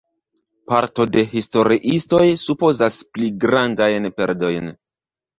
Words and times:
Parto 0.69 1.03
de 1.15 1.23
historiistoj 1.39 2.21
supozas 2.43 2.95
pli 3.17 3.29
grandajn 3.43 4.09
perdojn. 4.23 4.73